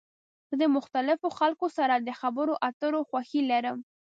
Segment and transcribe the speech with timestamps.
[0.49, 3.77] زه د مختلفو خلکو سره د خبرو اترو خوښی لرم.